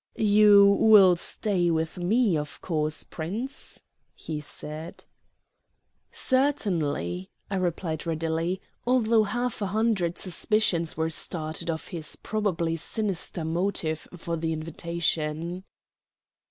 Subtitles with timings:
[0.17, 3.83] "You will stay with me, of course, Prince?"
[4.15, 5.05] he said.
[6.11, 13.45] "Certainly," I replied readily, although half a hundred suspicions were started of his probably sinister
[13.45, 15.65] motive for the invitation.